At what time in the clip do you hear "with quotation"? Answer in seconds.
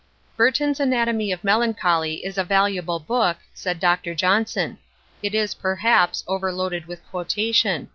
6.87-7.87